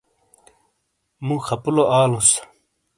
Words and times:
مو 1.25 1.35
خپلو 1.47 1.83
آلوس۔ 2.01 2.29